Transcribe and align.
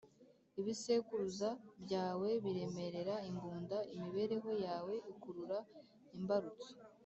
ibisekuruza 0.59 1.49
byawe 1.83 2.29
biremerera 2.43 3.15
imbunda. 3.29 3.77
imibereho 3.95 4.49
yawe 4.65 4.93
ikurura 5.11 5.57
imbarutso. 6.17 6.71